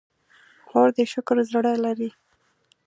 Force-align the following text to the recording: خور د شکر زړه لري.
خور 0.67 0.89
د 0.95 0.97
شکر 1.13 1.37
زړه 1.51 1.73
لري. 1.85 2.09